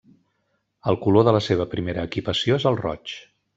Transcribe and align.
El 0.91 0.97
color 1.03 1.27
de 1.29 1.35
la 1.37 1.43
seva 1.49 1.69
primera 1.75 2.07
equipació 2.11 2.61
és 2.65 2.69
el 2.73 2.83
roig. 2.83 3.17